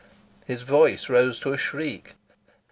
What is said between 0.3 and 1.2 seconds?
His voice